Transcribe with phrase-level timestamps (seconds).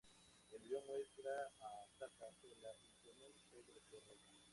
[0.49, 1.29] El vídeo muestra
[1.59, 4.41] a Tarja sola y con un pelo de color rojo.